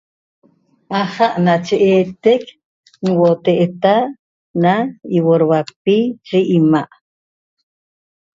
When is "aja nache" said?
0.99-1.75